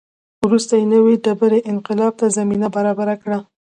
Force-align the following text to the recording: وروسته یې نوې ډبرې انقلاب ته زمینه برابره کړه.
وروسته 0.45 0.73
یې 0.79 0.85
نوې 0.93 1.15
ډبرې 1.23 1.59
انقلاب 1.71 2.13
ته 2.19 2.25
زمینه 2.37 2.67
برابره 2.75 3.15
کړه. 3.23 3.39